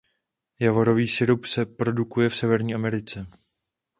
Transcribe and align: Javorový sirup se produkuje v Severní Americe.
Javorový 0.61 1.07
sirup 1.07 1.45
se 1.45 1.65
produkuje 1.65 2.29
v 2.29 2.35
Severní 2.35 2.73
Americe. 2.75 3.27